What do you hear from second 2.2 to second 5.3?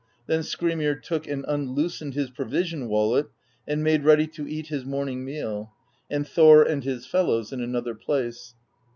provision wallet and made ready to eat his morning